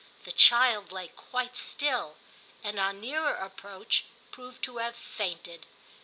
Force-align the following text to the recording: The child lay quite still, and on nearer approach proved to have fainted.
The 0.25 0.31
child 0.31 0.91
lay 0.91 1.09
quite 1.09 1.55
still, 1.55 2.17
and 2.63 2.79
on 2.79 3.01
nearer 3.01 3.35
approach 3.35 4.05
proved 4.31 4.63
to 4.63 4.77
have 4.77 4.95
fainted. 4.95 5.67